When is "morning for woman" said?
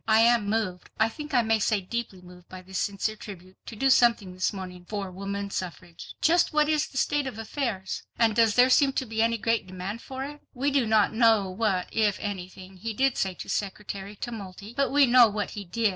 4.51-5.51